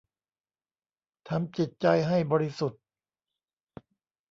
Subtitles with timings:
[1.29, 2.81] ทำจิตใจให้บริสุทธิ์